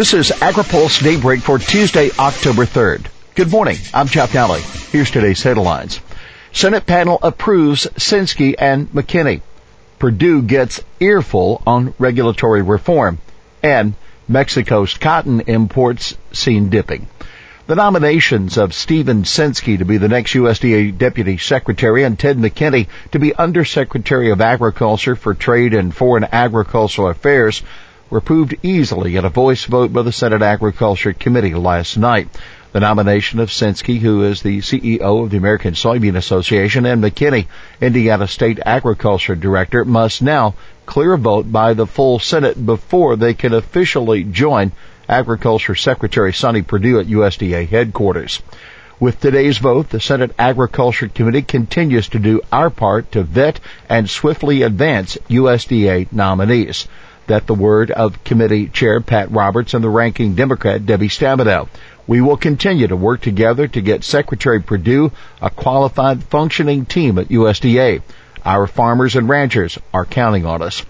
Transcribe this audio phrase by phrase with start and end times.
[0.00, 3.08] This is AgriPulse Daybreak for Tuesday, October 3rd.
[3.34, 3.76] Good morning.
[3.92, 4.62] I'm Jeff Nalley.
[4.90, 6.00] Here's today's headlines.
[6.52, 9.42] Senate panel approves Censky and McKinney.
[9.98, 13.18] Perdue gets earful on regulatory reform.
[13.62, 13.92] And
[14.26, 17.06] Mexico's cotton imports seen dipping.
[17.66, 22.88] The nominations of Stephen Censky to be the next USDA Deputy Secretary and Ted McKinney
[23.12, 27.62] to be Undersecretary of Agriculture for Trade and Foreign Agricultural Affairs
[28.10, 32.28] were approved easily in a voice vote by the Senate Agriculture Committee last night.
[32.72, 37.46] The nomination of Censky, who is the CEO of the American Soybean Association, and McKinney,
[37.80, 40.54] Indiana State Agriculture Director, must now
[40.86, 44.72] clear a vote by the full Senate before they can officially join
[45.08, 48.42] Agriculture Secretary Sonny Perdue at USDA headquarters.
[48.98, 54.10] With today's vote, the Senate Agriculture Committee continues to do our part to vet and
[54.10, 56.86] swiftly advance USDA nominees
[57.26, 61.68] that the word of committee chair Pat Roberts and the ranking Democrat Debbie Stabenow.
[62.06, 67.28] We will continue to work together to get Secretary Perdue a qualified functioning team at
[67.28, 68.02] USDA.
[68.44, 70.84] Our farmers and ranchers are counting on us.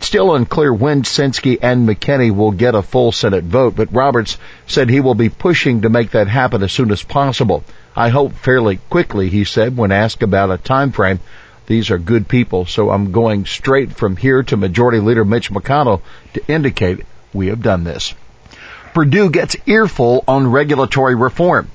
[0.00, 4.90] Still unclear when Censky and McKinney will get a full Senate vote, but Roberts said
[4.90, 7.64] he will be pushing to make that happen as soon as possible.
[7.96, 11.20] I hope fairly quickly, he said when asked about a time frame.
[11.66, 16.02] These are good people, so I'm going straight from here to Majority Leader Mitch McConnell
[16.34, 18.14] to indicate we have done this.
[18.92, 21.68] Perdue gets earful on regulatory reform.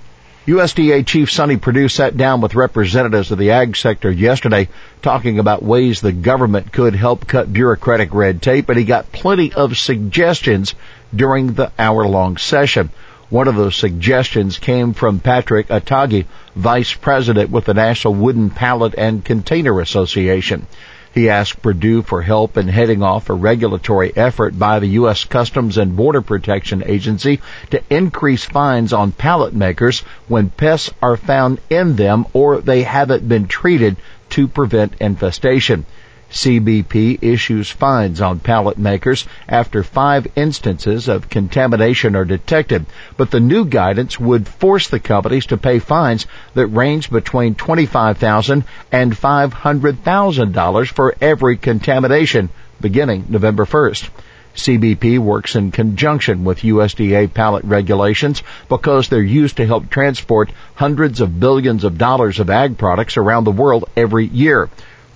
[0.46, 4.70] USDA Chief Sonny Perdue sat down with representatives of the ag sector yesterday
[5.02, 9.54] talking about ways the government could help cut bureaucratic red tape, and he got plenty
[9.54, 10.74] of suggestions
[11.16, 12.90] during the hour long session.
[13.30, 18.96] One of those suggestions came from Patrick Atagi, Vice President with the National Wooden Pallet
[18.98, 20.66] and Container Association.
[21.14, 25.26] He asked Perdue for help in heading off a regulatory effort by the U.S.
[25.26, 31.60] Customs and Border Protection Agency to increase fines on pallet makers when pests are found
[31.70, 33.98] in them or they haven't been treated
[34.32, 35.86] to prevent infestation.
[36.32, 42.86] CBP issues fines on pallet makers after five instances of contamination are detected,
[43.18, 48.64] but the new guidance would force the companies to pay fines that range between $25,000
[48.92, 54.10] and $500,000 for every contamination beginning November 1st.
[54.56, 61.22] CBP works in conjunction with USDA pallet regulations because they're used to help transport hundreds
[61.22, 64.70] of billions of dollars of ag products around the world every year.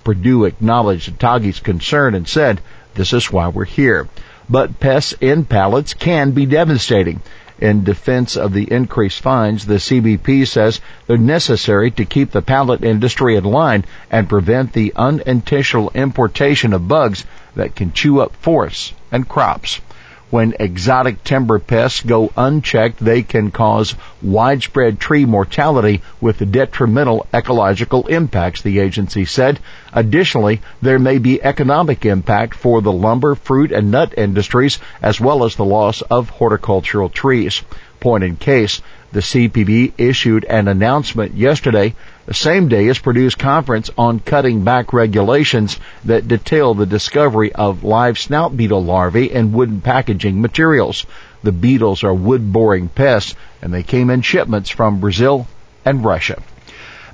[0.04, 2.60] Perdue acknowledged Tagi's concern and said,
[2.94, 4.06] this is why we're here.
[4.48, 7.22] But pests in pallets can be devastating.
[7.58, 12.84] In defense of the increased fines, the CBP says they're necessary to keep the pallet
[12.84, 17.24] industry in line and prevent the unintentional importation of bugs
[17.56, 19.80] that can chew up forests and crops.
[20.34, 28.08] When exotic timber pests go unchecked, they can cause widespread tree mortality with detrimental ecological
[28.08, 29.60] impacts, the agency said.
[29.92, 35.44] Additionally, there may be economic impact for the lumber, fruit, and nut industries, as well
[35.44, 37.62] as the loss of horticultural trees.
[38.04, 38.82] Point in case,
[39.12, 41.94] the CPB issued an announcement yesterday,
[42.26, 47.82] the same day as Perdue's conference on cutting back regulations that detail the discovery of
[47.82, 51.06] live snout beetle larvae in wooden packaging materials.
[51.42, 55.46] The beetles are wood-boring pests, and they came in shipments from Brazil
[55.86, 56.42] and Russia.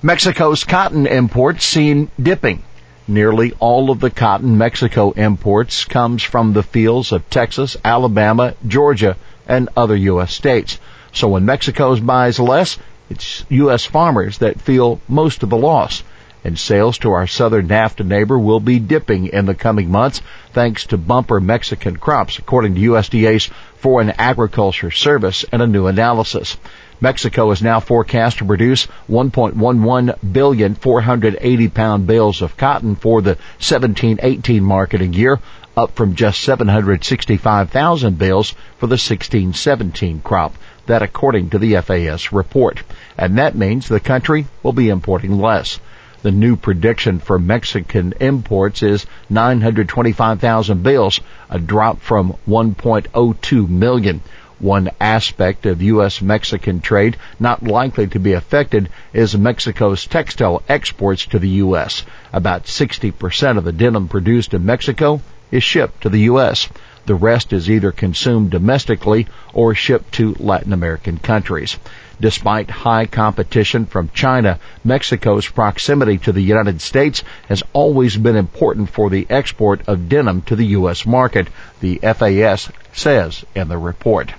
[0.02, 2.64] Mexico's cotton imports seen dipping.
[3.06, 9.16] Nearly all of the cotton Mexico imports comes from the fields of Texas, Alabama, Georgia,
[9.50, 10.32] and other U.S.
[10.32, 10.78] states.
[11.12, 12.78] So when Mexico buys less,
[13.10, 13.84] it's U.S.
[13.84, 16.02] farmers that feel most of the loss.
[16.42, 20.22] And sales to our southern NAFTA neighbor will be dipping in the coming months
[20.54, 26.56] thanks to bumper Mexican crops, according to USDA's Foreign Agriculture Service and a new analysis.
[27.02, 33.36] Mexico is now forecast to produce 1.11 billion 480 pound bales of cotton for the
[33.58, 35.40] 17-18 marketing year,
[35.76, 40.54] up from just 765,000 bales for the 16-17 crop.
[40.86, 42.83] That according to the FAS report.
[43.16, 45.78] And that means the country will be importing less.
[46.22, 54.21] The new prediction for Mexican imports is 925,000 bales, a drop from 1.02 million.
[54.59, 61.39] One aspect of U.S.-Mexican trade not likely to be affected is Mexico's textile exports to
[61.39, 62.04] the U.S.
[62.34, 66.68] About 60% of the denim produced in Mexico is shipped to the U.S.
[67.06, 71.76] The rest is either consumed domestically or shipped to Latin American countries.
[72.20, 78.91] Despite high competition from China, Mexico's proximity to the United States has always been important
[78.91, 81.06] for the export of denim to the U.S.
[81.06, 81.48] market,
[81.80, 84.34] the FAS says in the report.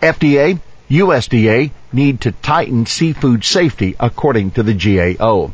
[0.00, 0.60] FDA,
[0.90, 5.50] USDA need to tighten seafood safety according to the GAO.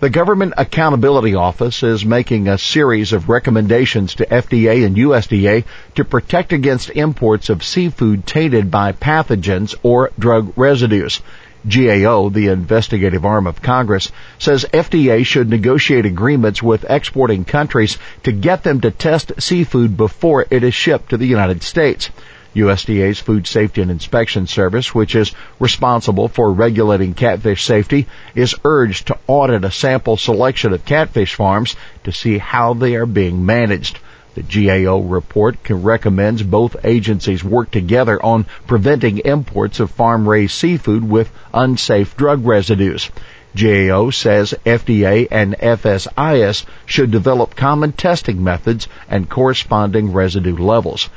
[0.00, 5.64] The Government Accountability Office is making a series of recommendations to FDA and USDA
[5.96, 11.20] to protect against imports of seafood tainted by pathogens or drug residues.
[11.68, 18.30] GAO, the investigative arm of Congress, says FDA should negotiate agreements with exporting countries to
[18.30, 22.08] get them to test seafood before it is shipped to the United States.
[22.54, 29.08] USDA's Food Safety and Inspection Service, which is responsible for regulating catfish safety, is urged
[29.08, 33.98] to audit a sample selection of catfish farms to see how they are being managed.
[34.34, 34.42] The
[34.84, 42.16] GAO report recommends both agencies work together on preventing imports of farm-raised seafood with unsafe
[42.16, 43.10] drug residues.
[43.56, 51.08] GAO says FDA and FSIS should develop common testing methods and corresponding residue levels.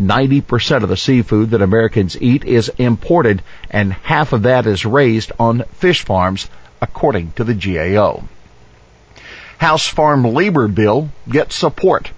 [0.00, 5.32] 90% of the seafood that Americans eat is imported and half of that is raised
[5.38, 6.48] on fish farms
[6.80, 8.22] according to the GAO.
[9.58, 12.10] House Farm Labor Bill gets support.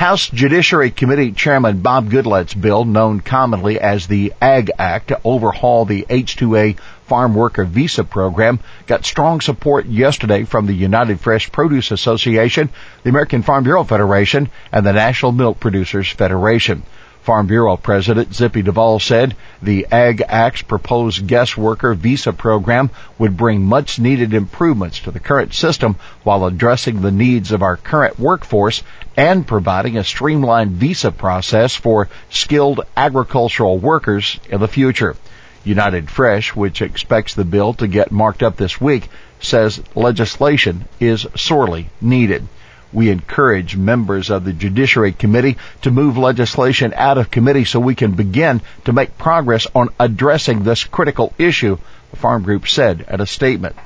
[0.00, 5.84] House Judiciary Committee Chairman Bob Goodlatte's bill, known commonly as the AG Act to overhaul
[5.84, 11.90] the H-2A farm worker visa program, got strong support yesterday from the United Fresh Produce
[11.90, 12.70] Association,
[13.02, 16.82] the American Farm Bureau Federation, and the National Milk Producers Federation.
[17.22, 23.36] Farm Bureau President Zippy Duvall said the Ag Act's proposed guest worker visa program would
[23.36, 28.18] bring much needed improvements to the current system while addressing the needs of our current
[28.18, 28.82] workforce
[29.16, 35.14] and providing a streamlined visa process for skilled agricultural workers in the future.
[35.62, 41.26] United Fresh, which expects the bill to get marked up this week, says legislation is
[41.36, 42.48] sorely needed.
[42.92, 47.94] We encourage members of the Judiciary Committee to move legislation out of committee so we
[47.94, 51.78] can begin to make progress on addressing this critical issue,
[52.10, 53.76] the farm group said at a statement.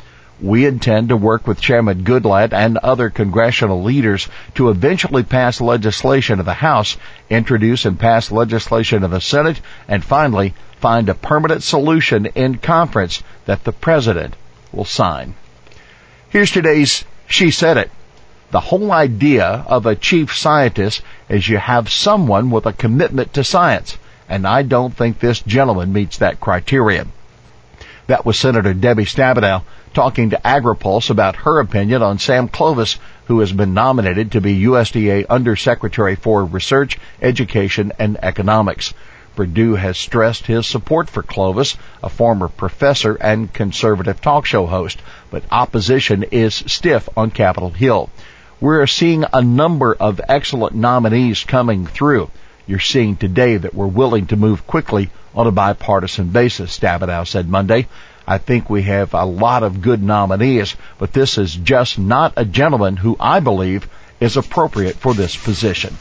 [0.41, 6.41] We intend to work with Chairman Goodlatte and other congressional leaders to eventually pass legislation
[6.41, 6.97] of the House,
[7.31, 13.23] introduce and pass legislation of the Senate, and finally find a permanent solution in conference
[13.45, 14.35] that the President
[14.73, 15.35] will sign.
[16.31, 17.91] Here's today's She Said It.
[18.55, 23.43] The whole idea of a chief scientist is you have someone with a commitment to
[23.43, 23.99] science,
[24.29, 27.11] and I don't think this gentleman meets that criterion.
[28.07, 29.63] That was Senator Debbie Stabenow
[29.93, 34.63] talking to AgriPulse about her opinion on Sam Clovis, who has been nominated to be
[34.63, 38.95] USDA Undersecretary for Research, Education, and Economics.
[39.35, 45.03] Perdue has stressed his support for Clovis, a former professor and conservative talk show host,
[45.33, 48.11] but opposition is stiff on Capitol Hill.
[48.65, 52.31] We're seeing a number of excellent nominees coming through.
[52.67, 57.47] You're seeing today that we're willing to move quickly on a bipartisan basis, Stabenow said
[57.47, 57.89] Monday.
[58.27, 62.47] I think we have a lot of good nominees, but this is just not a
[62.47, 63.87] gentleman who I believe
[64.19, 65.95] is appropriate for this position.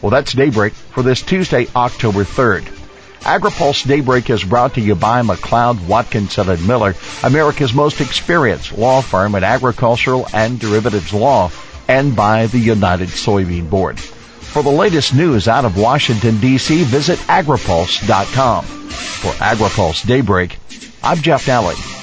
[0.00, 2.79] Well, that's Daybreak for this Tuesday, October 3rd.
[3.20, 9.02] AgriPulse Daybreak is brought to you by McLeod, Watkinson and Miller, America's most experienced law
[9.02, 11.50] firm in agricultural and derivatives law,
[11.86, 14.00] and by the United Soybean Board.
[14.00, 18.64] For the latest news out of Washington, D.C., visit agripulse.com.
[18.64, 20.56] For AgriPulse Daybreak,
[21.02, 21.99] I'm Jeff Nalley.